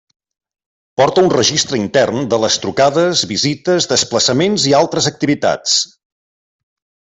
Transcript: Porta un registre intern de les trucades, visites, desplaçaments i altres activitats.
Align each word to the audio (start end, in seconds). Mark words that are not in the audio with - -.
Porta 1.01 1.23
un 1.25 1.27
registre 1.33 1.79
intern 1.81 2.25
de 2.31 2.39
les 2.45 2.57
trucades, 2.65 3.23
visites, 3.33 3.89
desplaçaments 3.93 4.67
i 4.73 4.75
altres 4.81 5.13
activitats. 5.15 5.77